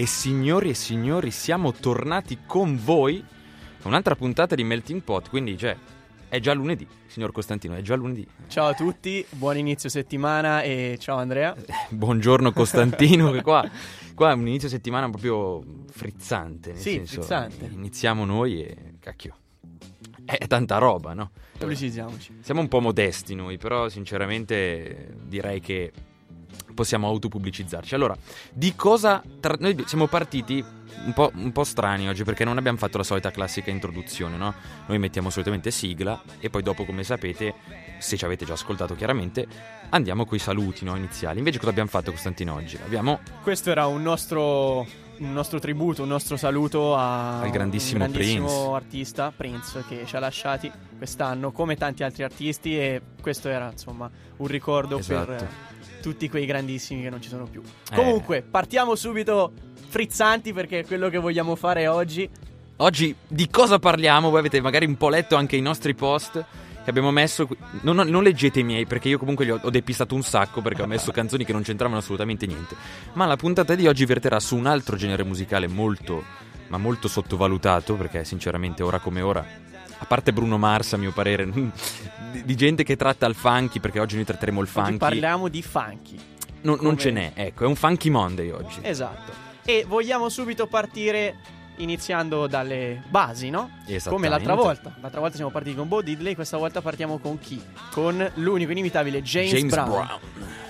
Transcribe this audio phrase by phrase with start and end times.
[0.00, 3.22] E signori e signori, siamo tornati con voi
[3.82, 5.76] a un'altra puntata di Melting Pot, quindi cioè,
[6.26, 8.26] è già lunedì, signor Costantino, è già lunedì.
[8.48, 11.54] Ciao a tutti, buon inizio settimana e ciao Andrea.
[11.90, 13.62] Buongiorno Costantino, che qua,
[14.14, 16.72] qua è un inizio settimana proprio frizzante.
[16.72, 17.68] Nel Sì, senso, frizzante.
[17.70, 19.36] Iniziamo noi e cacchio.
[20.24, 21.30] È, è tanta roba, no?
[21.58, 22.38] Pubblicizziamoci.
[22.40, 25.92] Siamo un po' modesti noi, però sinceramente direi che
[26.80, 27.94] possiamo autopubblicizzarci.
[27.94, 28.16] Allora,
[28.52, 29.22] di cosa...
[29.38, 30.64] tra- Noi siamo partiti
[31.04, 34.54] un po', un po' strani oggi perché non abbiamo fatto la solita classica introduzione, no?
[34.86, 37.54] Noi mettiamo solitamente sigla e poi dopo, come sapete,
[37.98, 39.46] se ci avete già ascoltato chiaramente,
[39.90, 41.38] andiamo coi saluti no, iniziali.
[41.38, 42.78] Invece cosa abbiamo fatto Costantino oggi?
[42.82, 44.86] Abbiamo Questo era un nostro,
[45.20, 48.74] un nostro tributo, un nostro saluto a Al grandissimo un grandissimo Prince.
[48.74, 54.10] artista, Prince, che ci ha lasciati quest'anno, come tanti altri artisti, e questo era insomma
[54.36, 55.26] un ricordo Esatto.
[55.26, 55.48] per
[56.00, 57.62] tutti quei grandissimi che non ci sono più.
[57.62, 57.94] Eh.
[57.94, 59.52] Comunque, partiamo subito
[59.88, 62.28] frizzanti perché è quello che vogliamo fare oggi.
[62.76, 64.30] Oggi di cosa parliamo?
[64.30, 66.42] Voi avete magari un po' letto anche i nostri post
[66.90, 67.48] che abbiamo messo.
[67.82, 70.82] Non, non- leggete i miei perché io comunque li ho, ho depistato un sacco perché
[70.82, 72.76] ho messo canzoni che non c'entravano assolutamente niente.
[73.14, 76.22] Ma la puntata di oggi verterà su un altro genere musicale molto,
[76.68, 79.44] ma molto sottovalutato perché sinceramente ora come ora,
[79.98, 81.48] a parte Bruno Mars a mio parere,
[82.44, 84.98] di, gente che tratta il funky perché oggi noi tratteremo il Oggi funky.
[84.98, 86.18] parliamo di funky.
[86.62, 88.80] Non, non ce n'è, ecco, è un funky Monday oggi.
[88.82, 89.48] Esatto.
[89.64, 91.36] E vogliamo subito partire
[91.76, 93.70] iniziando dalle basi, no?
[94.04, 94.92] Come l'altra volta.
[95.00, 97.60] L'altra volta siamo partiti con Bo Diddley, questa volta partiamo con chi?
[97.92, 99.88] Con l'unico inimitabile James, James Brown.
[99.90, 100.18] Brown.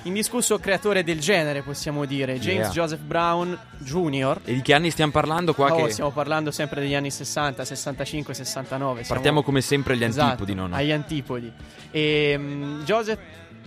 [0.04, 2.38] Indiscusso creatore del genere, possiamo dire.
[2.38, 2.70] James Yeah.
[2.70, 4.40] Joseph Brown Jr.
[4.44, 5.72] E di che anni stiamo parlando qua?
[5.74, 9.02] Oh, che stiamo parlando sempre degli anni 60, 65, 69.
[9.04, 10.66] siamo- partiamo come sempre agli Esatto, antipodi, no?
[10.68, 10.74] no?
[10.74, 11.52] Agli antipodi.
[11.90, 13.18] E, mm, Joseph-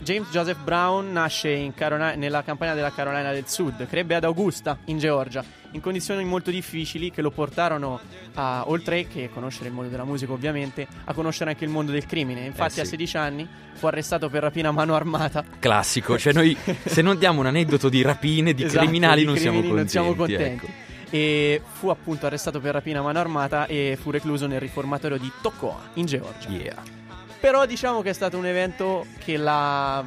[0.03, 4.77] James Joseph Brown nasce in Carolina- nella campagna della Carolina del Sud, crebbe ad Augusta,
[4.85, 7.99] in Georgia, in condizioni molto difficili che lo portarono
[8.35, 12.05] a, oltre che conoscere il mondo della musica ovviamente, a conoscere anche il mondo del
[12.05, 12.45] crimine.
[12.45, 12.79] Infatti Eh sì.
[12.81, 15.43] a 16 anni fu arrestato per rapina a mano armata.
[15.59, 19.37] Classico, cioè noi se non diamo un aneddoto di rapine, di Esatto, criminali di non,
[19.37, 20.65] siamo crimini non siamo contenti, contenti.
[20.65, 20.91] ecco.
[21.15, 25.31] E fu appunto arrestato per rapina a mano armata e fu recluso nel riformatorio di
[25.41, 26.49] Tocoa, in Georgia.
[26.49, 27.01] Yeah.
[27.43, 30.01] Però diciamo che è stato un evento che l'ha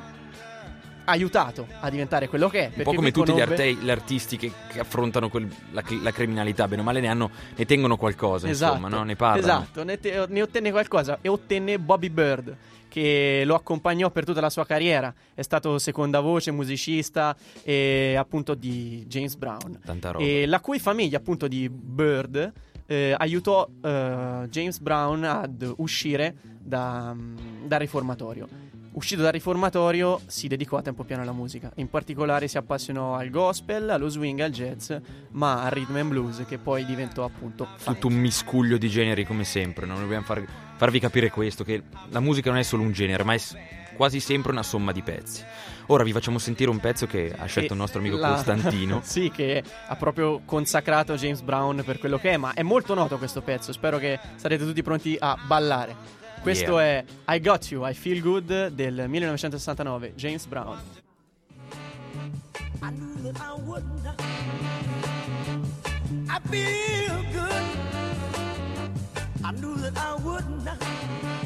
[1.04, 2.70] aiutato a diventare quello che è.
[2.74, 6.66] Un po' come tutti gli, arte- gli artisti che, che affrontano quel- la, la criminalità,
[6.66, 9.02] bene o male ne, hanno, ne tengono qualcosa, Esatto, insomma, no?
[9.02, 9.42] ne parlano.
[9.42, 12.56] Esatto, ne, te- ne ottenne qualcosa e ottenne Bobby Bird
[12.88, 15.12] che lo accompagnò per tutta la sua carriera.
[15.34, 19.78] È stato seconda voce, musicista e appunto di James Brown.
[19.84, 20.24] Tanta roba.
[20.24, 22.50] E la cui famiglia appunto di Bird
[22.86, 27.14] eh, aiutò eh, James Brown ad uscire da-
[27.64, 28.48] dal riformatorio.
[28.92, 31.70] uscito dal riformatorio si dedicò a tempo pieno alla musica.
[31.76, 34.90] In particolare si appassionò al gospel, allo swing, al jazz,
[35.32, 39.44] ma al rhythm and blues che poi diventò appunto Tutto un miscuglio di generi come
[39.44, 40.46] sempre, non dobbiamo far-
[40.76, 43.40] farvi capire questo, che la musica non è solo un genere, ma è
[43.94, 45.44] quasi sempre una somma di pezzi.
[45.88, 49.00] Ora vi facciamo sentire un pezzo che ha scelto E il nostro amico la- Costantino.
[49.04, 53.18] sì, che ha proprio consacrato James Brown per quello che è, ma è molto noto
[53.18, 53.72] questo pezzo.
[53.72, 55.94] Spero che sarete tutti pronti a ballare.
[56.40, 60.78] Questo è I Got You, I Feel Good del 1969, James Brown.
[62.82, 64.06] I knew that I wouldn't.
[66.28, 67.64] I feel good.
[69.42, 71.45] I knew that I wouldn't.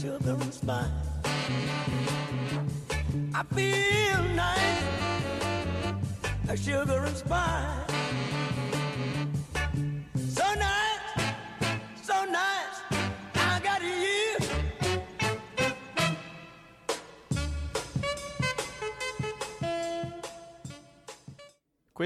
[0.00, 0.90] Sugar and spice.
[3.34, 4.82] I feel nice,
[6.62, 7.85] sugar and spice.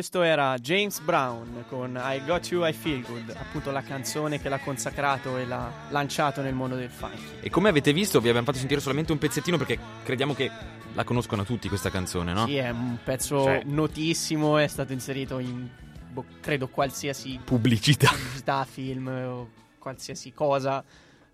[0.01, 4.49] Questo era James Brown con I Got You, I Feel Good, appunto la canzone che
[4.49, 7.43] l'ha consacrato e l'ha lanciato nel mondo del funk.
[7.43, 10.51] E come avete visto, vi abbiamo fatto sentire solamente un pezzettino perché crediamo che
[10.95, 12.47] la conoscono tutti questa canzone, no?
[12.47, 15.69] Sì, è un pezzo Cioè- notissimo, è stato inserito in,
[16.11, 18.09] boh, credo, qualsiasi Pubblicità.
[18.09, 20.83] pubblicità, film o qualsiasi cosa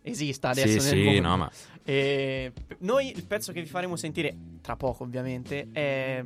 [0.02, 1.20] esista adesso Sì, nel sì, mondo.
[1.20, 1.50] no, ma
[1.84, 6.24] E noi il pezzo che vi faremo sentire tra poco, ovviamente, è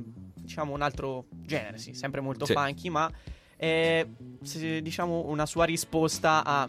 [0.50, 2.54] diciamo un altro genere, sì, sempre molto Sì.
[2.54, 3.08] funky, ma
[3.56, 4.04] è
[4.42, 6.68] se- diciamo una sua risposta a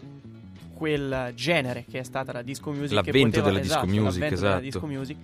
[0.72, 4.34] quel genere che è stata la disco music L'avvento poteva- della disco esatto, music, l'avvento
[4.40, 4.62] della esatto.
[4.62, 5.16] disco music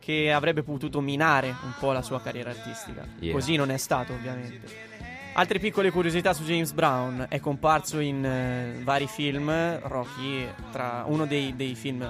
[0.00, 3.06] che avrebbe potuto minare un po' la sua carriera artistica.
[3.20, 3.32] Yeah.
[3.32, 4.88] Così non è stato, ovviamente.
[5.34, 11.26] Altre piccole curiosità su James Brown, è comparso in eh, vari film, Rocky, tra uno
[11.26, 12.08] dei, dei film eh,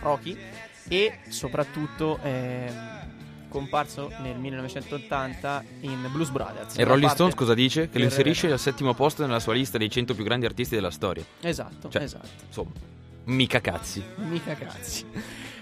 [0.00, 0.36] Rocky,
[0.86, 2.70] e soprattutto è
[3.54, 6.76] comparso nel 1980 in Blues Brothers.
[6.76, 7.88] E Rolling Stones cosa dice?
[7.88, 10.90] Che lo inserisce al settimo posto nella sua lista dei 100 più grandi artisti della
[10.90, 11.24] storia.
[11.40, 12.26] Esatto, Cioè- esatto.
[12.48, 12.70] Insomma,
[13.26, 14.02] mica cazzi.
[14.16, 15.04] Mica cazzi.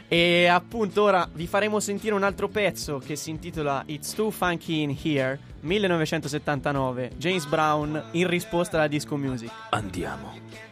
[0.09, 4.81] E appunto ora vi faremo sentire un altro pezzo che si intitola It's Too Funky
[4.83, 9.51] in Here, 1979, James Brown in risposta alla disco music.
[9.71, 10.72] Andiamo.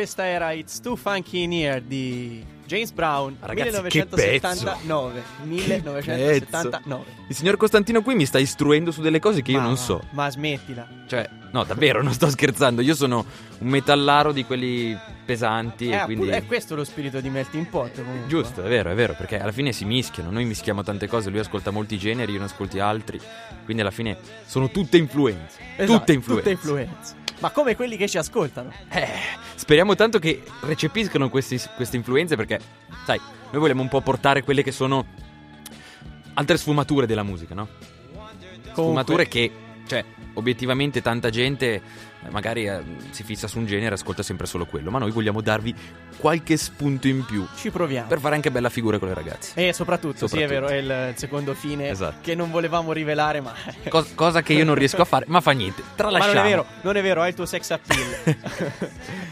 [0.00, 5.22] Questa era It's Too Funky in Here di James Brown, Ragazzi, 1979.
[5.42, 7.04] 1979.
[7.28, 9.78] Il signor Costantino qui mi sta istruendo su delle cose che io Ma non va,
[9.78, 10.02] so.
[10.12, 10.88] Ma smettila.
[11.06, 12.80] Cioè, no, davvero, non sto scherzando.
[12.80, 13.26] Io sono
[13.58, 16.34] un metallaro di quelli pesanti e appunto- quindi...
[16.34, 18.26] è questo lo spirito di Melting Pot comunque.
[18.26, 21.40] Giusto, è vero, è vero, perché alla fine si mischiano, noi mischiamo tante cose, lui
[21.40, 23.20] ascolta molti generi, io ne ascolti altri,
[23.64, 24.16] quindi alla fine
[24.46, 26.50] sono tutte influenze, Esatto, tutte influenze.
[26.50, 27.19] Tutte influenze.
[27.40, 28.72] Ma come quelli che ci ascoltano.
[28.90, 29.08] Eh,
[29.54, 32.60] speriamo tanto che recepiscano questi- queste influenze perché,
[33.04, 33.18] sai,
[33.50, 35.06] noi vogliamo un po' portare quelle che sono
[36.34, 37.68] altre sfumature della musica, no?
[38.72, 39.50] Sfumature che,
[39.86, 40.04] cioè,
[40.34, 41.82] obiettivamente tanta gente
[42.28, 45.40] magari eh, si fissa su un genere e ascolta sempre solo quello, ma noi vogliamo
[45.40, 45.74] darvi
[46.18, 48.06] qualche spunto in più Ci proviamo.
[48.08, 49.52] per fare anche bella figura con le ragazze.
[49.68, 50.66] E soprattutto, sì, è Soprattutto.
[50.68, 52.16] vero, è il, secondo fine Esatto.
[52.20, 53.54] che non volevamo rivelare, ma.
[53.88, 55.82] Cos- cosa che io non riesco a fare, ma fa niente.
[55.82, 56.34] ma Tralasciamo.
[56.34, 58.36] non è vero, non è vero, hai il tuo sex appeal.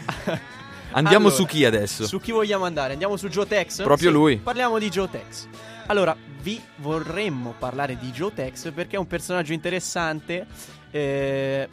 [0.91, 2.07] Andiamo Allora, su chi adesso?
[2.07, 2.93] Su chi vogliamo andare?
[2.93, 3.83] Andiamo su Joe Tex?
[3.83, 4.37] Proprio Sì, lui.
[4.37, 5.45] Parliamo di Joe Tex.
[5.85, 10.47] Allora, vi vorremmo parlare di Joe Tex perché è un personaggio interessante
[10.89, 11.67] eh,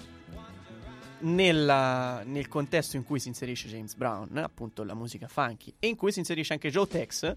[1.20, 5.96] nella- nel contesto in cui si inserisce James Brown, appunto la musica funky, e in
[5.96, 7.34] cui si inserisce anche Joe Tex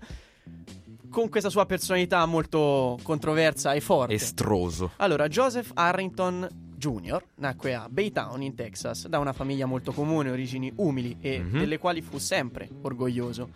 [1.10, 4.14] con questa sua personalità molto controversa e forte.
[4.14, 4.92] Estroso.
[4.98, 7.22] Allora, Joseph Harrington Jr.
[7.36, 11.60] nacque a Baytown, in Texas, da una famiglia molto comune, origini umili e Mhm.
[11.60, 13.50] delle quali fu sempre orgoglioso.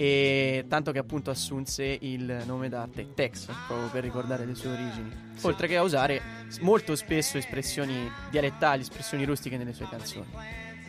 [0.00, 5.10] E tanto che appunto assunse il nome d'arte Tex, proprio per ricordare le sue origini.
[5.40, 6.22] Oltre che a usare
[6.60, 10.26] molto spesso espressioni dialettali, espressioni rustiche nelle sue canzoni.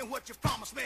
[0.08, 0.82] what you promised me.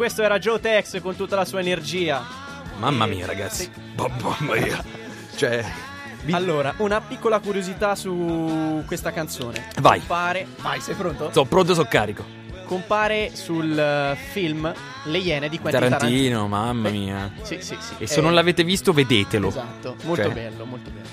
[0.00, 2.24] Questo era Joe Tex con tutta la sua energia.
[2.78, 3.70] Mamma mia, ragazzi.
[3.96, 4.82] Mamma mia.
[5.36, 5.62] Cioè,
[6.22, 9.66] vi- Allora, una piccola curiosità su questa canzone.
[9.78, 9.98] Vai.
[9.98, 10.46] Compare.
[10.62, 11.28] Vai, sei pronto?
[11.30, 12.24] sono pronto, so carico.
[12.64, 14.72] Compare sul eh, film
[15.04, 15.98] Le Iene di Quentin Tarantino.
[15.98, 17.32] Tarantino, mamma Eh, mia.
[17.42, 17.94] Sì, sì, sì.
[17.98, 19.48] E se Eh, non l'avete visto, vedetelo.
[19.48, 20.32] Esatto, molto Cioè.
[20.32, 21.08] bello, molto bello.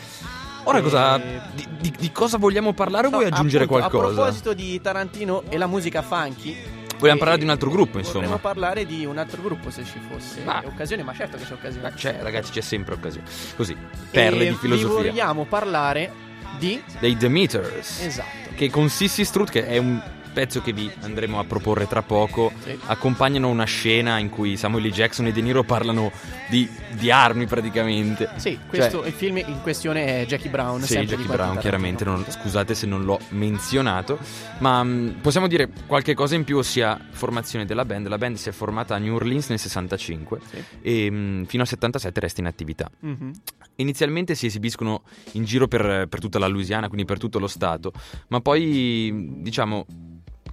[0.63, 1.17] Ora Eh, cosa.
[1.17, 4.13] Di, di- di cosa vogliamo parlare o vuoi No, aggiungere appunto, A qualcosa?
[4.21, 6.55] proposito di Tarantino e la musica funky,
[6.97, 8.37] Vogliamo parlare di un altro gruppo, insomma.
[8.37, 11.93] parlare di un altro gruppo se ci fosse Ma- occasione, ma certo che c'è occasione.
[11.93, 13.25] C'è, ragazzi, c'è sempre occasione.
[13.55, 13.75] Così,
[14.11, 15.01] perle E di filosofia.
[15.01, 16.11] Vi vogliamo parlare
[16.57, 18.01] di Dei The Meters.
[18.03, 18.49] Esatto.
[18.55, 20.01] Che con Sissy Strut, che è un
[20.31, 22.77] pezzo che vi andremo a proporre tra poco, Sì.
[22.85, 24.91] accompagnano una scena in cui Samuel L.
[24.91, 26.11] Jackson e De Niro parlano
[26.49, 28.29] di, di armi praticamente.
[28.35, 30.79] Sì, questo, il film in questione è Jackie Brown.
[30.79, 34.17] Cioè Sì, Jackie Brown, chiaramente, non- scusate se non l'ho menzionato,
[34.59, 38.07] ma mh, possiamo dire qualche cosa in più, ossia formazione della band.
[38.07, 40.63] La band si è formata a New Orleans nel 65 Sì.
[40.81, 42.89] e mh, fino al 77 resta in attività.
[42.99, 43.31] Mhm.
[43.79, 47.91] Inizialmente si esibiscono in giro per, per tutta la Louisiana, quindi per tutto lo stato,
[48.29, 49.85] ma poi diciamo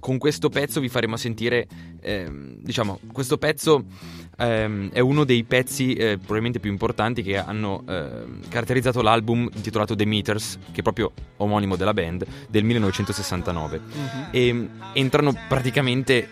[0.05, 1.65] con questo pezzo vi faremo sentire,
[1.99, 3.85] ehm, diciamo, questo pezzo
[4.37, 9.95] ehm, è uno dei pezzi eh, probabilmente più importanti che hanno ehm, caratterizzato l'album intitolato
[9.95, 13.79] The Meters, che è proprio omonimo della band, del 1969.
[13.79, 14.27] Mhm.
[14.29, 16.27] E entrano praticamente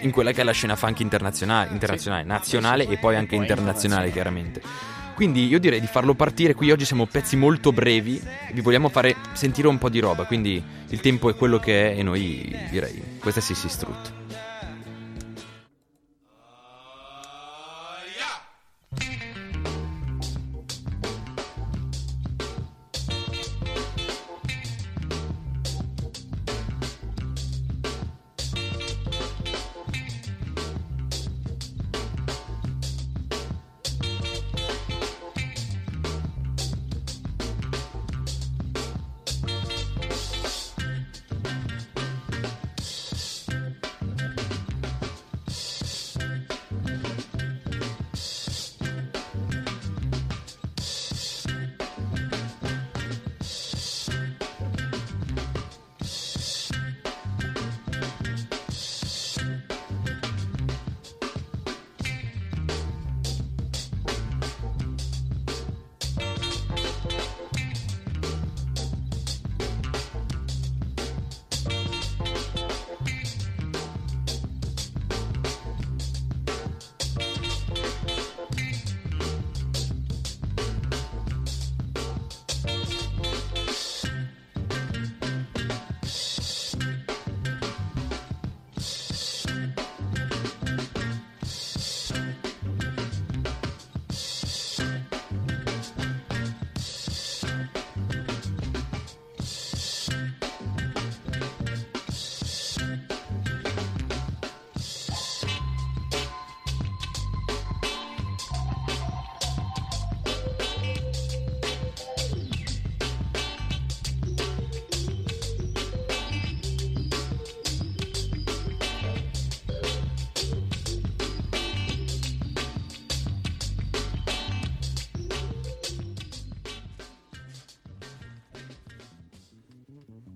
[0.00, 4.12] in quella che è la scena funk internazionale, internazionale nazionale e poi anche internazionale.
[4.12, 4.93] chiaramente.
[5.14, 6.54] Quindi io direi di farlo partire.
[6.54, 8.20] Qui oggi siamo pezzi molto brevi.
[8.52, 10.24] Vi vogliamo fare sentire un po' di roba.
[10.24, 11.98] Quindi il tempo è quello che è.
[11.98, 13.00] E noi direi.
[13.18, 14.12] Questa è Sissy Strut.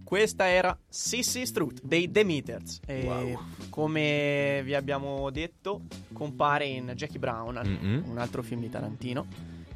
[0.08, 2.80] Questa era Sissy Strut dei The Meters.
[2.86, 3.38] E Wow.
[3.68, 5.82] come vi abbiamo detto,
[6.14, 8.04] compare in Jackie Brown, Mm-mm.
[8.08, 9.26] un altro film di Tarantino.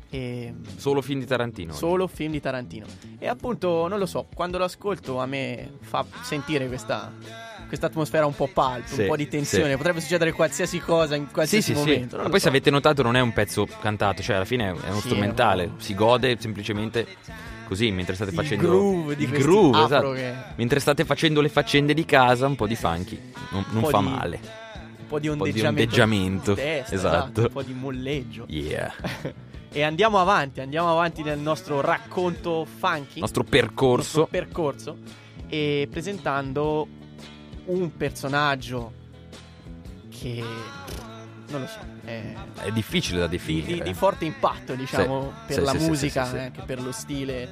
[0.09, 1.75] E Solo film di Tarantino.
[1.75, 2.87] solo film di Tarantino.
[3.19, 7.13] E appunto, non lo so, quando lo ascolto a me fa sentire questa,
[7.69, 9.73] questa atmosfera un po' pulp, Sì, un po' di tensione.
[9.73, 9.77] sì.
[9.77, 12.17] Potrebbe succedere qualsiasi cosa in qualsiasi sì, momento.
[12.17, 12.39] Ma poi, so.
[12.45, 15.73] se avete notato, non è un pezzo cantato, cioè alla fine è uno strumentale.
[15.77, 17.07] Si gode semplicemente
[17.67, 20.13] così mentre state Il facendo groove di il groove, esatto.
[20.13, 23.19] che- Mentre state facendo le faccende di casa, un po' di funky.
[23.51, 24.41] Non, non fa di- male.
[24.43, 27.41] un po' di po' di ondeggiamento, ondeggiamento, testa, esatto.
[27.43, 28.45] un po' di molleggio.
[28.49, 28.93] Yeah.
[29.75, 34.19] E andiamo avanti, andiamo avanti nel nostro racconto funky, Nostro percorso.
[34.21, 34.99] nostro percorso,
[35.49, 36.87] e presentando
[37.65, 38.93] un personaggio
[40.11, 40.45] che
[41.49, 42.35] non lo so, è
[42.65, 43.73] È difficile da definire.
[43.75, 46.93] di- di forte impatto, diciamo, Sì, per sì, la sì, musica, eh, anche per lo
[46.93, 47.43] stile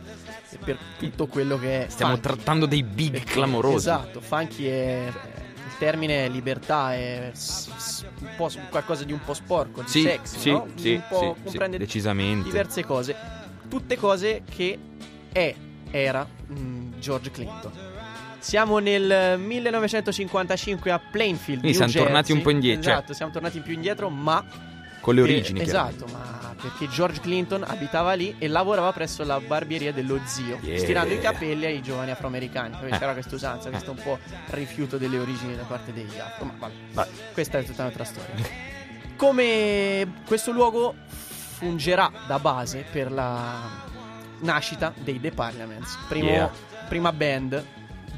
[0.51, 1.89] e per tutto quello che è.
[1.89, 2.29] Stiamo funky.
[2.29, 3.77] trattando dei big Perché- clamorosi.
[3.77, 7.33] Esatto, funky è il termine libertà, è
[8.69, 10.67] qualcosa di un po' sporco, di Sì, sexy, sì, no?
[10.75, 12.45] sì, un po' sì, comprende decisamente.
[12.45, 13.17] diverse cose,
[13.69, 14.79] tutte cose che
[15.33, 15.55] è
[15.91, 17.73] era mm, George Clinton.
[18.40, 21.61] Siamo nel 1955 a Plainfield.
[21.61, 22.37] Quindi New siamo tornati Jersey.
[22.37, 24.44] un po' indietro, cioè- Esatto, siamo tornati più indietro, ma.
[25.00, 25.61] Con le origini.
[25.62, 30.79] esatto, ma perché George Clinton abitava lì e lavorava presso la barbieria dello zio, Yeah.
[30.79, 32.76] stirando i capelli ai giovani afroamericani.
[32.83, 32.98] Eh.
[32.98, 34.18] c'era questa usanza, questo è un po'
[34.50, 36.44] rifiuto delle origini da parte degli afro.
[36.59, 38.35] Ma vabbè, questa è tutta un'altra storia.
[39.16, 43.59] Come questo luogo fungerà da base per la
[44.40, 46.50] nascita dei The Parliaments, primo- Yeah.
[46.88, 47.64] prima band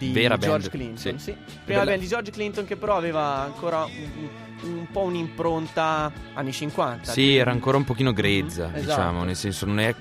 [0.06, 1.18] di Vera George band, Clinton.
[1.18, 1.30] sì.
[1.32, 1.36] sì.
[1.64, 4.28] Prima bella- band di George Clinton che però aveva ancora un,
[4.62, 7.12] un po' un'impronta anni 50.
[7.12, 9.24] Sì, era ancora un pochino grezza, Mhm, diciamo, esatto.
[9.24, 9.94] nel senso non è,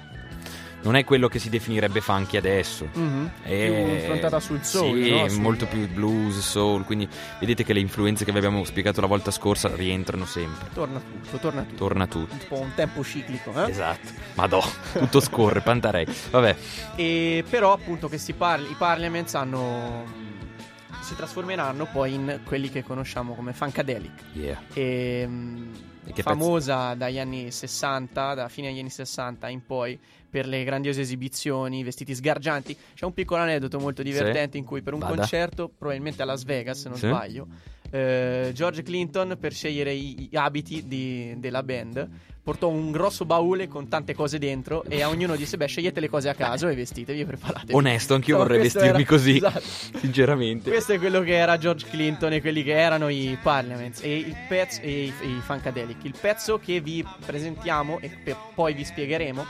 [0.84, 2.88] non è quello che si definirebbe funky adesso.
[2.94, 3.32] Mhm.
[3.44, 5.42] È Più improntata sul soul, sì, no?
[5.42, 7.08] Molto più blues, soul, quindi
[7.40, 10.68] vedete che le influenze che vi abbiamo spiegato la volta scorsa rientrano sempre.
[10.74, 11.76] Torna tutto, torna tutto.
[11.76, 12.34] Torna tutto.
[12.34, 13.70] un po' un tempo ciclico, eh?
[13.70, 14.10] Esatto.
[14.36, 14.62] Madò,
[14.94, 16.06] tutto scorre, Pantarei.
[16.32, 16.56] Vabbè,
[16.96, 20.20] E però appunto questi parli- i Parliaments hanno
[21.02, 24.12] si trasformeranno poi in quelli che conosciamo come Funkadelic.
[24.34, 24.62] yeah.
[24.74, 25.28] E,
[26.16, 31.84] famosa dagli anni 60, da fine degli anni 60 in poi per le grandiose esibizioni,
[31.84, 32.76] vestiti sgargianti.
[32.94, 35.14] C'è un piccolo aneddoto molto divertente in cui per un Vada.
[35.16, 37.08] concerto, probabilmente a Las Vegas, se non Sì.
[37.08, 37.48] sbaglio,
[37.92, 42.10] eh, George Clinton per scegliere i, gli abiti di- della band
[42.44, 46.10] portò un grosso baule con tante cose dentro e a ognuno disse beh scegliete le
[46.10, 47.74] cose a caso e vestitevi e preparatevi.
[47.74, 49.62] Onesto, anch'io No, vorrei vestirmi era- così, esatto.
[50.00, 50.72] sinceramente.
[50.72, 54.36] Questo è quello che era George Clinton e quelli che erano i Parliaments e il
[54.48, 56.04] pezzo e i, i Funkadelic.
[56.04, 59.46] Il pezzo che vi presentiamo e che poi vi spiegheremo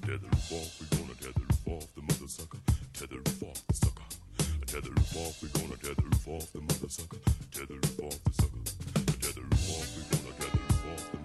[0.00, 2.58] Tether off, we gonna tether off the mother sucker.
[2.92, 4.04] Tether off the sucker.
[4.68, 7.16] Tether roof off, we gonna tether roof off the mother sucker.
[7.52, 8.62] Tether roof off the sucker.
[9.18, 11.17] Tether roof off, we gonna tether roof off the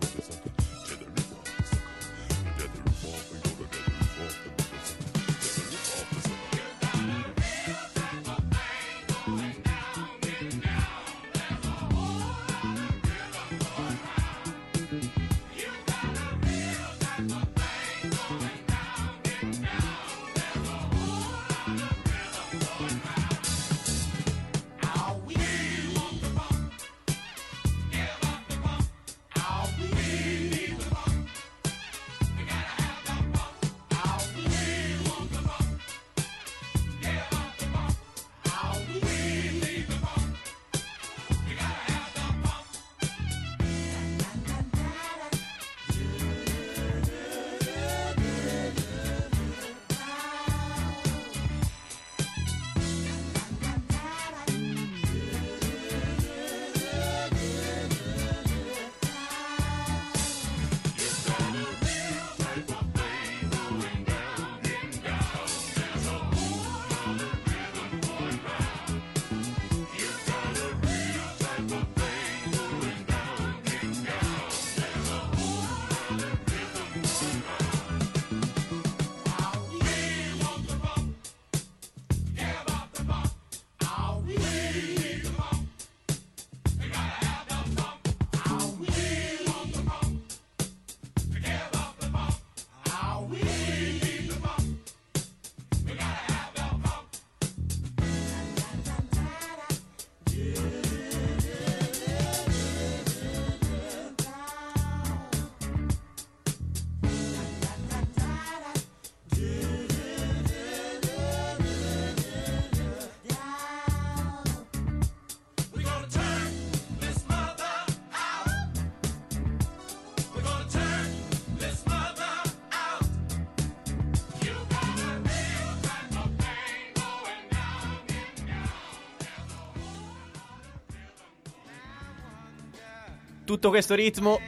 [133.54, 134.40] tutto questo ritmo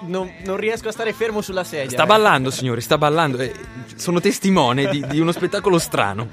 [0.00, 1.90] non, non riesco a stare fermo sulla sedia.
[1.90, 2.06] Sta eh.
[2.06, 3.38] ballando, signori, sta ballando.
[3.38, 3.52] Eh,
[3.96, 6.28] sono testimone di, di uno spettacolo strano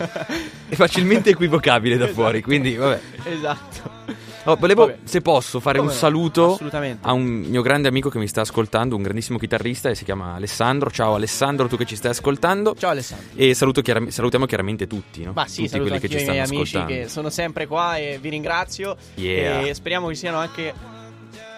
[0.68, 2.42] e facilmente equivocabile da fuori.
[2.42, 3.00] Quindi, vabbè.
[3.24, 3.98] Esatto.
[4.46, 5.00] Oh, volevo, Vabbè.
[5.04, 6.58] se posso, fare Come un saluto
[7.02, 10.34] a un mio grande amico che mi sta ascoltando, un grandissimo chitarrista e si chiama
[10.34, 10.90] Alessandro.
[10.90, 12.76] Ciao Alessandro, tu che ci stai ascoltando.
[12.78, 13.28] Ciao Alessandro.
[13.36, 15.34] E saluto chiaram- salutiamo chiaramente tutti, no?
[15.36, 16.88] Ma sì, tutti quelli che ci stanno amici ascoltando.
[16.88, 18.96] che sono sempre qua e vi ringrazio.
[19.16, 19.62] Yeah.
[19.62, 20.74] E speriamo che siano anche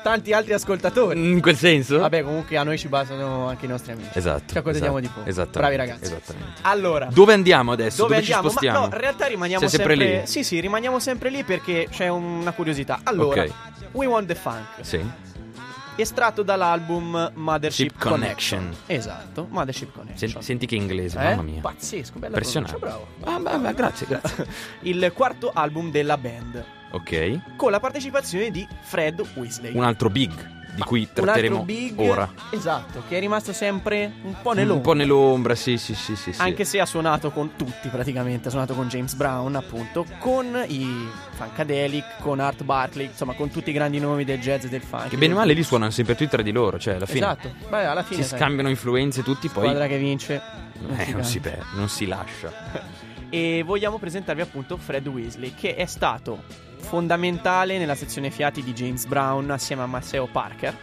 [0.02, 1.30] tanti altri ascoltatori.
[1.32, 2.00] In quel senso?
[2.00, 4.10] Vabbè, comunque a noi ci bastano anche i nostri amici.
[4.14, 4.52] Esatto.
[4.52, 5.30] Ci accontentiamo esatto, di poco.
[5.30, 5.60] Esattamente.
[5.60, 6.04] Bravi ragazzi.
[6.14, 6.62] Esattamente.
[6.62, 8.02] Allora, Dove andiamo adesso?
[8.04, 8.50] dove, ci andiamo?
[8.50, 8.80] spostiamo?
[8.80, 10.22] Ma no, in realtà rimaniamo Sei sempre lì?
[10.26, 13.00] Sì, sì, rimaniamo sempre lì perché c'è una curiosità.
[13.04, 13.54] Allora, Ok.
[13.94, 14.66] We Want the Funk.
[14.82, 15.04] Sì.
[15.98, 18.76] estratto dall'album Mothership Ship Connection.
[18.88, 20.30] Esatto, Mothership Connection.
[20.32, 21.24] Sen- senti che inglese, Eh?
[21.36, 21.62] mamma mia.
[21.62, 22.78] Pazzesco, bella Impressionante.
[22.78, 24.36] pronuncia, Ah, beh, beh, grazie, grazie.
[24.36, 24.52] bravo.
[24.82, 27.56] Il quarto album della band, ok.
[27.56, 29.76] con la partecipazione di Fred Weasley.
[29.76, 32.30] Un altro big di cui tratteremo big, ora.
[32.50, 34.76] Esatto, che è rimasto sempre un po' nell'ombra.
[34.76, 36.34] Un po' nell'ombra, sì, sì, sì, sì.
[36.38, 41.10] Anche se ha suonato con tutti praticamente, ha suonato con James Brown appunto, con i
[41.32, 45.10] Funkadelic, con Art Barkley, insomma con tutti i grandi nomi del jazz e del funk.
[45.10, 47.54] Che bene o male lì suonano sempre tutti tra di loro, cioè alla fine Esatto,
[47.70, 50.42] beh alla fine si sai, scambiano influenze tutti, poi squadra che vince
[50.80, 53.00] non eh, si non, si perde, non si lascia.
[53.34, 56.44] E vogliamo presentarvi appunto Fred Weasley, che è stato
[56.82, 60.76] fondamentale nella sezione fiati di James Brown assieme a Maceo Parker,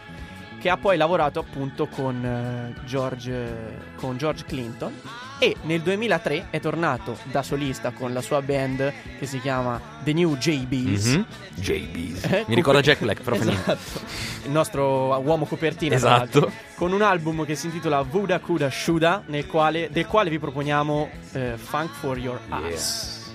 [0.59, 4.93] che ha poi lavorato appunto con, eh, George, con George Clinton.
[5.41, 10.11] E nel 2003 è tornato da solista con la sua band che si chiama The
[10.11, 11.05] New JBs.
[11.05, 11.25] Mhm.
[11.55, 12.23] JBs.
[12.25, 13.49] Eh, Mi ricorda coper- Jack Black, niente.
[13.71, 14.01] Esatto.
[14.43, 15.95] Il nostro uomo copertina.
[15.95, 16.51] Esatto.
[16.75, 21.09] Con un album che si intitola Vuda Kuda Shuda, nel quale, del quale vi proponiamo
[21.31, 23.31] eh, Funk for Your Ass.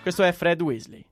[0.00, 1.04] Questo è Fred Weasley.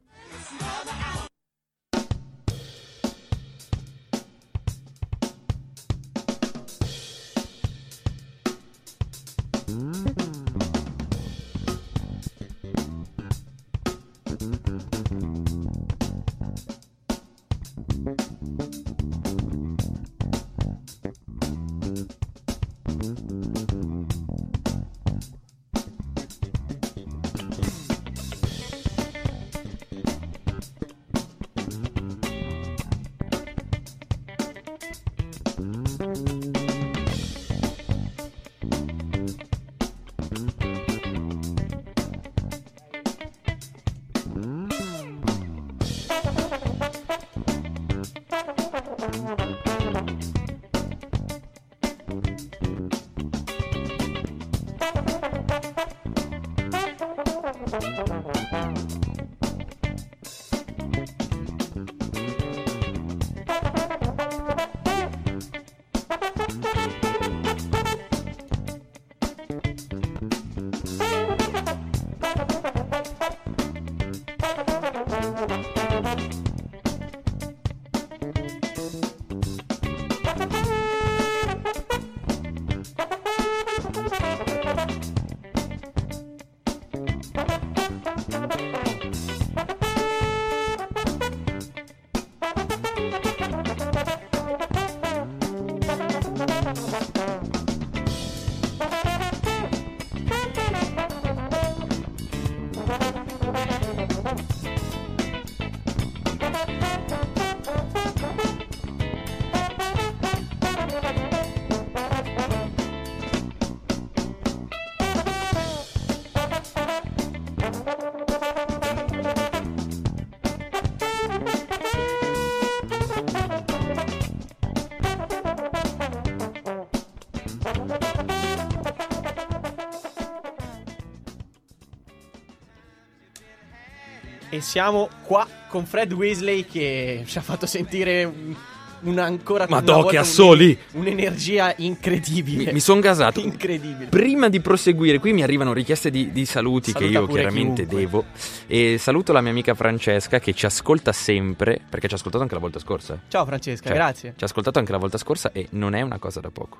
[134.54, 138.54] E siamo qua con Fred Weasley che ci ha fatto sentire un,
[139.00, 140.78] un ancora Ma una do, che un- assoli!
[140.92, 142.66] Un'energia incredibile.
[142.66, 143.40] Mi, mi sono gasato.
[143.40, 144.10] Incredibile.
[144.10, 147.98] Prima di proseguire, qui mi arrivano richieste di, di saluti Saluta che io chiaramente chiunque.
[147.98, 148.24] devo.
[148.66, 152.54] E saluto la mia amica Francesca che ci ascolta sempre, perché ci ha ascoltato anche
[152.54, 153.20] la volta scorsa.
[153.28, 154.34] Ciao Francesca, Cioè, grazie.
[154.36, 156.78] Ci ha ascoltato anche la volta scorsa e non è una cosa da poco.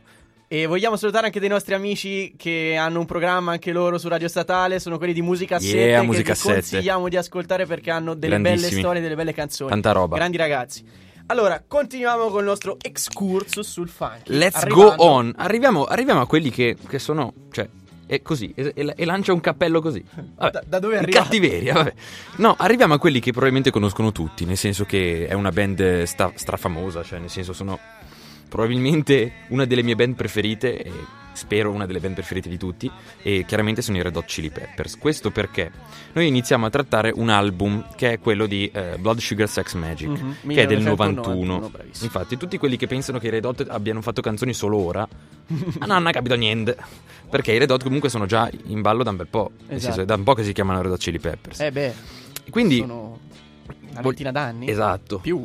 [0.48, 4.28] E vogliamo salutare anche dei nostri amici che hanno un programma anche loro su Radio
[4.28, 8.70] Statale, sono quelli di Musicassette Yeah, che vi consigliamo di ascoltare perché hanno delle belle
[8.70, 9.70] storie, delle belle canzoni.
[9.70, 10.16] Tanta roba.
[10.16, 10.84] Grandi ragazzi.
[11.26, 14.22] Allora, continuiamo con il nostro excursus sul funk.
[14.24, 15.32] Let's Arrivando- go on.
[15.36, 17.32] Arriviamo, arriviamo a quelli che, che sono.
[17.50, 17.66] Cioè,
[18.14, 18.52] è così.
[18.54, 20.04] E, e- e lancia un cappello così.
[20.36, 21.24] Vabbè, Da- da dove arrivato?
[21.24, 21.94] Cattiveria, vabbè.
[22.36, 24.44] No, arriviamo a quelli che probabilmente conoscono tutti.
[24.44, 27.02] Nel senso che è una band sta- strafamosa.
[27.02, 27.78] Cioè, nel senso, sono
[28.48, 30.82] probabilmente una delle mie band preferite.
[30.82, 30.90] E
[31.32, 32.90] spero una delle band preferite di tutti.
[33.22, 34.98] E chiaramente sono i Red Hot Chili Peppers.
[34.98, 35.70] Questo perché
[36.12, 40.08] noi iniziamo a trattare un album che è quello di eh, Blood Sugar Sex Magic,
[40.08, 41.68] Mhm, che è del 1991, 91.
[41.68, 42.04] bravissimo.
[42.06, 45.86] Infatti, tutti quelli che pensano che i Red Hot abbiano fatto canzoni solo ora, ah,
[45.86, 46.76] no, non ha capito niente.
[47.30, 49.52] Perché i Red Hot comunque sono già in ballo da un bel po'.
[49.68, 49.78] Esatto.
[49.80, 51.60] senso, è da un po' che si chiamano Red Hot Chili Peppers.
[51.60, 51.94] Eh beh,
[52.50, 53.18] Quindi, sono
[53.90, 54.68] una ventina d'anni.
[54.68, 55.18] esatto.
[55.18, 55.42] Più.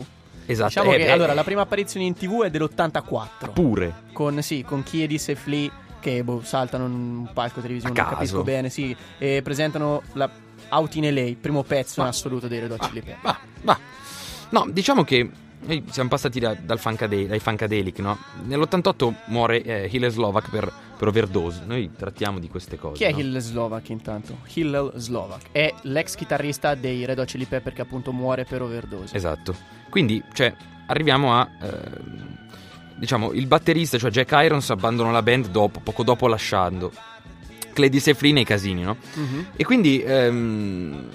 [0.48, 0.68] Esatto.
[0.70, 3.54] Diciamo eh, che beh, allora la prima apparizione in TV è dell'84.
[3.54, 3.94] Pure.
[4.14, 8.12] con, sì, con Kiedis e Flea che boh, saltano in un palco televisione, A non
[8.14, 10.30] capisco bene, sì, e presentano la
[10.70, 13.22] Out in LA, il primo pezzo in Ma- assoluto dei Red Hot Chili Peppers.
[13.22, 13.80] Va, va.
[14.50, 15.30] No, diciamo che
[15.68, 18.18] noi siamo passati da- dal funkade- dai Funkadelic, no?
[18.48, 21.62] Nell'88 muore eh, Hillel Slovak per, per overdose.
[21.66, 22.96] Noi trattiamo di queste cose.
[22.96, 23.20] Chi è no?
[23.20, 24.38] Hillel Slovak intanto?
[24.54, 29.16] Hillel Slovak è l'ex chitarrista dei Red Hot Chili Pepper che appunto muore per overdose.
[29.16, 29.56] Esatto.
[29.90, 30.54] Quindi, cioè,
[30.88, 31.48] arriviamo a.
[31.62, 32.38] ehm,
[32.96, 36.92] diciamo, il batterista, cioè Jack Irons, abbandona la band dopo, poco dopo lasciando.
[37.74, 38.98] Clady Seflin nei casini, no?
[39.14, 39.48] Mhm.
[39.56, 40.02] E quindi.
[40.02, 41.10] ehm,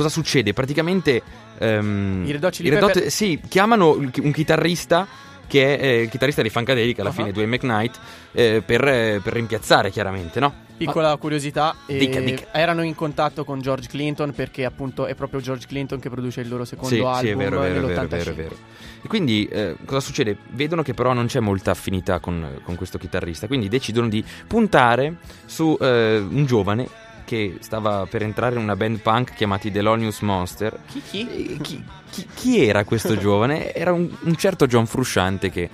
[0.00, 0.52] cosa succede?
[0.52, 1.22] Praticamente.
[1.58, 5.06] ehm, I Red Hot sì, chiamano un chitarrista.
[5.50, 7.14] Che è eh, il chitarrista di Funkadelic alla Uh-huh.
[7.16, 7.98] fine, Dwayne McKnight,
[8.30, 10.54] eh, per, eh, per rimpiazzare chiaramente, no?
[10.76, 12.44] Piccola curiosità, eh, Dica, dica.
[12.52, 16.48] erano in contatto con George Clinton perché appunto è proprio George Clinton che produce il
[16.48, 18.08] loro secondo Sì, album sì, è vero, vero, vero, è nell'85.
[18.08, 18.56] vero, vero.
[19.02, 20.36] E quindi eh, cosa succede?
[20.50, 25.16] Vedono che però non c'è molta affinità con, con questo chitarrista, quindi decidono di puntare
[25.46, 26.86] su eh, un giovane
[27.30, 30.76] che stava per entrare in una band punk chiamati Delonious Monster.
[30.88, 31.58] Chi, chi?
[31.62, 33.72] Chi, chi- chi era questo giovane?
[33.72, 35.70] Era un, un certo John Frusciante che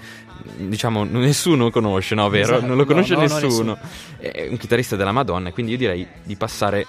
[0.58, 2.28] diciamo nessuno conosce, no?
[2.28, 2.56] Vero?
[2.56, 3.78] Esatto, non lo no, conosce no, no, nessuno.
[4.18, 6.84] È un chitarrista della Madonna, quindi io direi di passare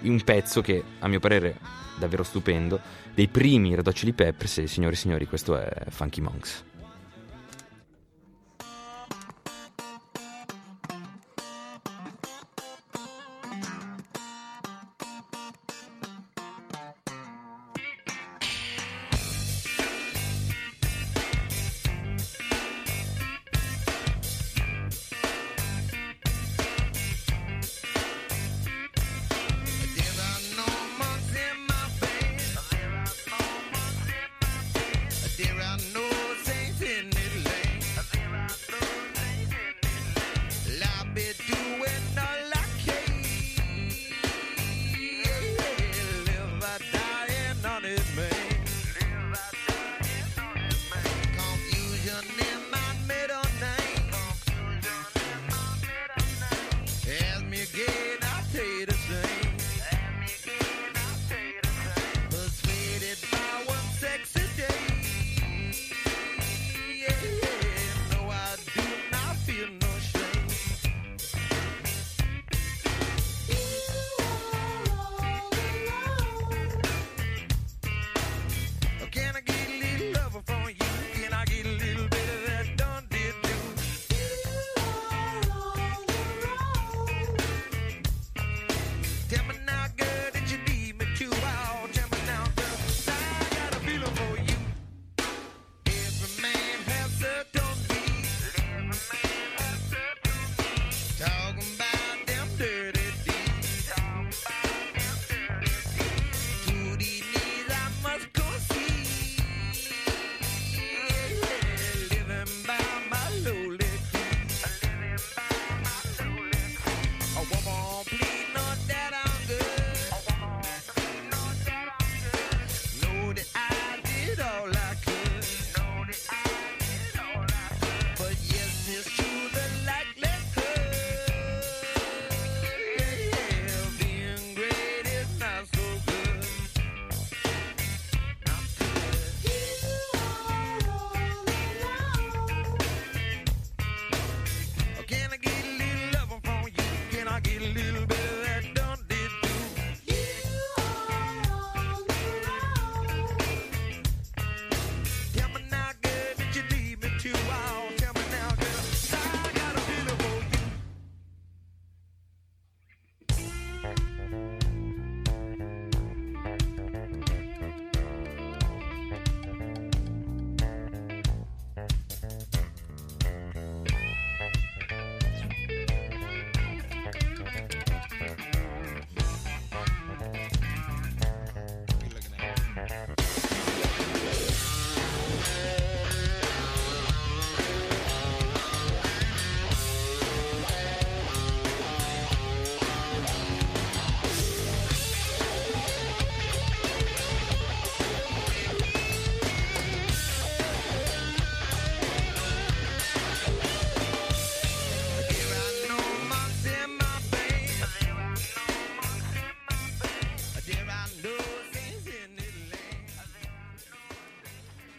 [0.00, 1.54] un pezzo che a mio parere è
[1.96, 2.80] davvero stupendo,
[3.14, 6.64] dei primi Red Hot Chili Peppers e signori e signori questo è Funky Monks.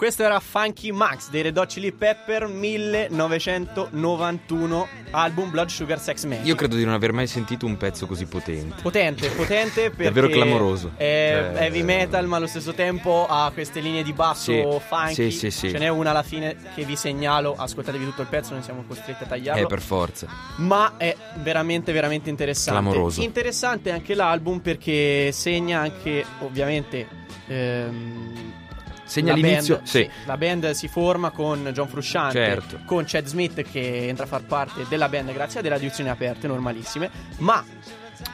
[0.01, 6.47] Questo era Funky Max dei Red Hot Chili Pepper 1991, album Blood Sugar Sex Magic.
[6.47, 8.81] Io credo di non aver mai sentito un pezzo così potente.
[8.81, 10.93] Potente, potente perché Davvero clamoroso.
[10.97, 15.13] È Cioè- heavy metal, ma allo stesso tempo ha queste linee di basso Sì, funky.
[15.13, 15.69] sì, sì, sì.
[15.69, 17.53] Ce n'è una alla fine che vi segnalo.
[17.55, 19.61] Ascoltatevi tutto il pezzo, non siamo costretti a tagliarlo.
[19.61, 20.25] Eh, per forza.
[20.55, 22.81] Ma è veramente, veramente interessante.
[22.81, 23.21] Clamoroso.
[23.21, 27.07] Interessante anche l'album perché segna anche, ovviamente.
[27.45, 28.53] ehm,
[29.11, 29.75] Segna la l'inizio.
[29.75, 30.09] band, sì.
[30.25, 32.79] La band si forma con John Frusciante, Certo.
[32.85, 36.47] con Chad Smith che entra a far parte della band grazie a delle audizioni aperte,
[36.47, 37.09] normalissime.
[37.39, 37.63] Ma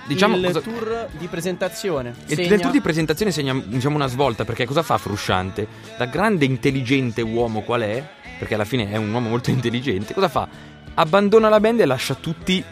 [0.05, 4.07] Diciamo il cosa- tour di presentazione Il segna- del tour di presentazione segna diciamo, una
[4.07, 5.65] svolta perché cosa fa Frusciante?
[5.97, 8.05] Da grande intelligente uomo qual è,
[8.37, 10.47] perché alla fine è un uomo molto intelligente, cosa fa?
[10.93, 12.63] Abbandona la band e lascia tutti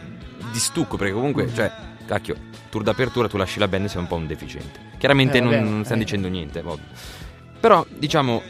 [0.52, 1.16] di stucco perché Mm.
[1.16, 1.72] comunque, cioè,
[2.06, 2.36] cacchio,
[2.70, 4.78] tour d'apertura tu lasci la band e sei un po' un deficiente.
[4.98, 6.04] Chiaramente Eh, non, vabbè, non stiamo eh.
[6.04, 6.84] dicendo niente, ovvio.
[7.66, 8.42] Però, diciamo,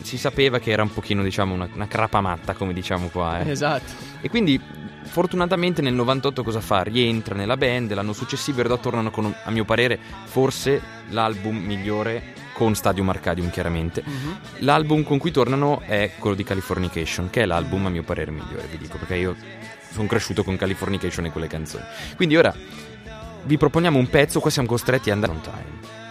[0.00, 3.50] si sapeva che era un pochino, diciamo, una, una crapamatta, come diciamo qua, eh.
[3.50, 3.92] Esatto.
[4.22, 4.58] E quindi
[5.04, 6.82] fortunatamente nel 98 cosa fa?
[6.82, 11.54] Rientra nella band, l'anno successivo i Red Hot tornano con, a mio parere, forse l'album
[11.54, 14.02] migliore con Stadium Arcadium chiaramente.
[14.06, 14.38] Mhm.
[14.60, 18.68] L'album con cui tornano è quello di Californication, che è l'album a mio parere migliore,
[18.70, 19.36] vi dico, perché io
[19.90, 21.84] sono cresciuto con Californication e quelle canzoni.
[22.16, 22.54] Quindi ora
[23.44, 26.01] vi proponiamo un pezzo, qua siamo costretti ad andare on time.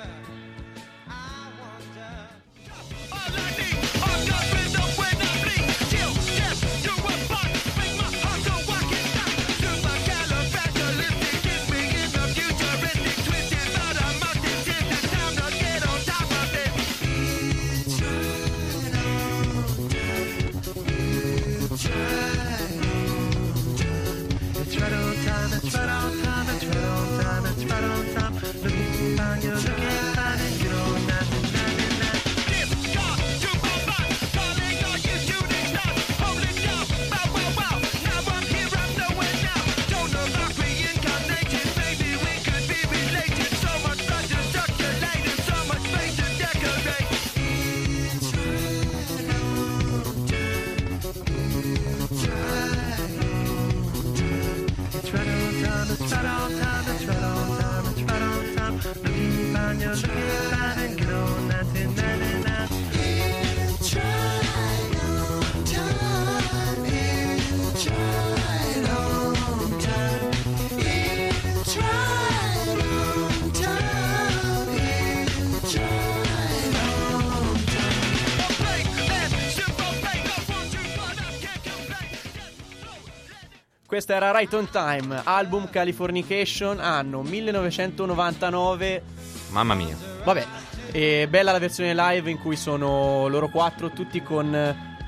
[83.92, 89.04] Questa era Right on Time, album Californication, anno 1999.
[89.50, 89.98] Mamma mia.
[90.24, 90.46] Vabbè,
[90.94, 94.50] e bella la versione live in cui sono loro quattro, tutti con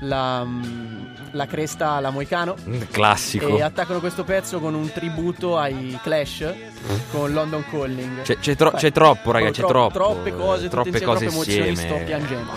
[0.00, 2.56] la, mm, la cresta alla Moicano.
[2.90, 3.56] Classico.
[3.56, 6.52] E attaccano questo pezzo con un tributo ai Clash
[7.10, 8.20] con London Calling.
[8.20, 9.92] C'è, c'è tro- c'è troppo, raga, c'è Tro- troppo.
[9.94, 11.94] Troppe cose, troppe insieme, cose troppe emozioni, insieme.
[11.96, 12.52] sto piangendo.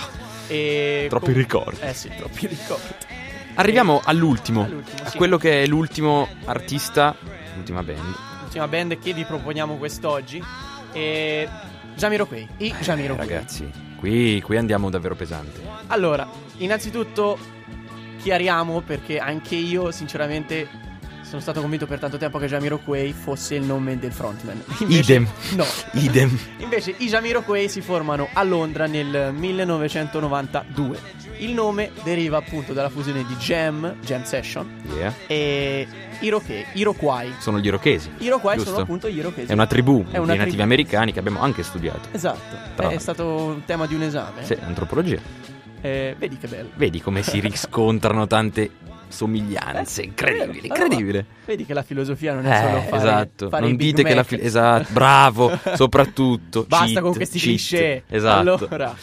[0.47, 1.79] E Troppi com- ricordi.
[1.79, 3.15] Eh sì, troppi ricordi.
[3.59, 5.17] Arriviamo all'ultimo, All'ultimo, a sì.
[5.17, 7.15] quello che è l'ultimo artista,
[7.55, 8.15] l'ultima band.
[8.43, 10.43] L'ultima band che vi proponiamo quest'oggi
[10.91, 11.49] è
[11.95, 12.47] Jamiroquai.
[12.57, 13.27] I Jamiroquai.
[13.27, 15.59] Ragazzi, qui, qui andiamo davvero pesante.
[15.87, 17.39] Allora, innanzitutto
[18.21, 20.67] chiariamo perché anche io sinceramente
[21.27, 24.63] sono stato convinto per tanto tempo che Jamiroquai fosse il nome del frontman.
[24.87, 25.27] Idem.
[25.55, 25.65] No.
[25.93, 26.37] Idem.
[26.59, 31.25] Invece i Jamiroquai si formano a Londra nel 1992.
[31.39, 35.13] Il nome deriva appunto dalla fusione di Jam, Jam Session Yeah.
[35.27, 35.85] e
[36.21, 36.65] Iroquai.
[36.73, 37.33] Iroquai.
[37.39, 38.09] Sono gli irochesi.
[38.19, 38.71] Iroquai giusto?
[38.71, 39.49] sono appunto gli Irochesi.
[39.51, 40.61] È una tribù È una di nativi tribù.
[40.63, 42.07] americani che abbiamo anche studiato.
[42.11, 42.99] Esatto, Tra è l'altro.
[42.99, 44.43] stato un tema di un esame.
[44.45, 45.19] Sì, antropologia.
[45.81, 46.69] Eh, vedi che bello.
[46.75, 48.71] Vedi come si riscontrano tante
[49.07, 50.01] somiglianze.
[50.01, 51.25] Eh, Incredibile, vero, incredibile.
[51.45, 53.49] Vedi che la filosofia non è solo Eh, fare, esatto.
[53.49, 56.65] fare non dite che la fil- esatto, bravo, soprattutto.
[56.67, 57.57] Basta cheat, con questi cheat.
[57.57, 58.03] cliché.
[58.07, 58.39] Esatto.
[58.67, 58.95] Allora,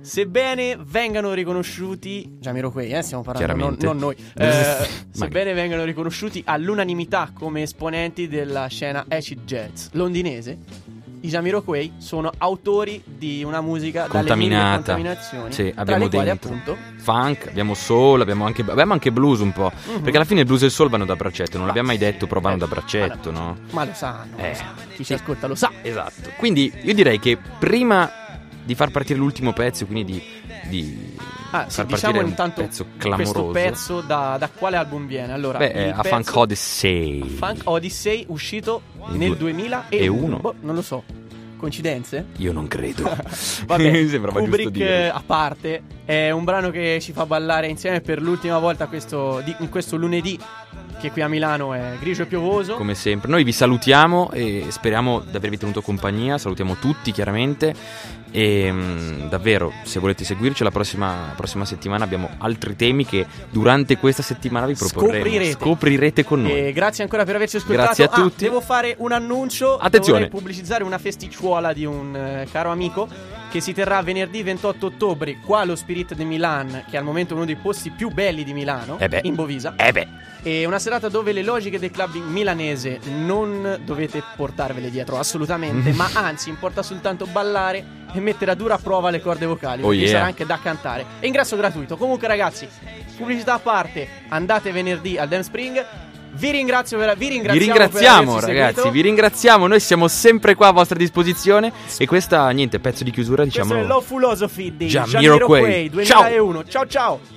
[0.00, 4.14] sebbene vengano riconosciuti, Jamiroquai, eh, stiamo parlando, non, non noi.
[4.36, 10.58] Eh, sebbene vengano riconosciuti all'unanimità come esponenti della scena acid jazz londinese,
[11.26, 14.74] i Jamiroquai sono autori di una musica dalle contaminata.
[14.76, 19.40] contaminazioni, Sì, tra abbiamo quali dentro appunto funk, abbiamo soul, abbiamo anche, abbiamo anche blues
[19.40, 19.72] un po'.
[19.74, 20.00] Mhm.
[20.02, 21.58] Perché alla fine il blues e il soul vanno da braccetto.
[21.58, 22.04] Non l'abbiamo mai sì.
[22.04, 23.56] detto, però vanno Eh, da braccetto, ma- no?
[23.70, 24.64] Ma lo sanno, Eh, lo sa.
[24.90, 25.04] chi sì.
[25.04, 25.70] ci ascolta lo sa.
[25.82, 26.30] Esatto.
[26.36, 28.10] Quindi io direi che prima
[28.64, 30.22] di far partire l'ultimo pezzo, quindi di,
[30.68, 31.15] di
[31.50, 35.32] Ah, sì, diciamo intanto pezzo questo pezzo da, da quale album viene?
[35.32, 37.22] Allora, Beh, a Funk Odyssey.
[37.28, 39.84] Funk Odyssey uscito nel due- 2001.
[39.88, 40.38] e uno.
[40.38, 41.02] Boh, non lo so.
[41.56, 42.26] Coincidenze?
[42.36, 43.02] Io non credo.
[43.66, 48.20] Vabbè, Mi sembrava Kubrick a parte è un brano che ci fa ballare insieme per
[48.20, 50.38] l'ultima volta questo, di- in questo lunedì
[51.00, 52.74] che qui a Milano è grigio e piovoso.
[52.74, 56.38] Come sempre, noi vi salutiamo e speriamo di avervi tenuto compagnia.
[56.38, 57.74] Salutiamo tutti, chiaramente.
[58.32, 63.96] E mm, davvero, se volete seguirci, la prossima, prossima settimana abbiamo altri temi che durante
[63.96, 65.24] questa settimana vi proporremo.
[65.24, 65.50] Scoprirete.
[65.52, 66.66] Scoprirete con noi.
[66.66, 67.82] E grazie ancora per averci ascoltato.
[67.84, 68.44] Grazie a Ah, tutti.
[68.44, 69.78] devo fare un annuncio.
[69.78, 70.28] Attenzione.
[70.28, 73.08] Pubblicizzare una festicciuola di un eh, caro amico
[73.56, 77.34] che si terrà venerdì 28 ottobre qua allo Spirit di Milan, che è al momento
[77.34, 79.72] uno dei posti più belli di Milano, Eh in Bovisa.
[79.78, 80.08] Eh beh,
[80.42, 86.10] E una serata dove le logiche del club milanese non dovete portarvele dietro assolutamente, ma
[86.12, 87.82] anzi importa soltanto ballare
[88.12, 90.12] e mettere a dura prova le corde vocali, Oh perché yeah.
[90.12, 91.06] sarà anche da cantare.
[91.20, 91.96] E ingresso gratuito.
[91.96, 92.68] Comunque ragazzi,
[93.16, 95.86] pubblicità a parte, andate venerdì al Dance Spring.
[96.36, 98.94] Vi ringrazio per, vi vi ringraziamo, ringraziamo per averci ragazzi, seguito.
[98.94, 99.66] vi ringraziamo.
[99.66, 101.72] Noi siamo sempre qua a vostra disposizione.
[101.98, 103.68] E questa, niente, pezzo di chiusura, diciamo.
[103.68, 105.88] Questo è Low Philosophy di Jamiroquai.
[105.88, 106.64] Jamiroquai 2001.
[106.66, 107.20] ciao ciao.
[107.20, 107.35] Baby,